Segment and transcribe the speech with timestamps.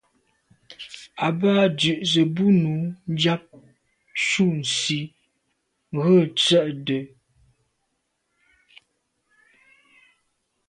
[1.25, 2.73] À bə́ á dʉ̀’ zə̄ bú nǔ
[3.21, 3.43] yáp
[4.25, 4.99] cû nsî
[6.03, 7.03] rə̂ tsə̂də̀.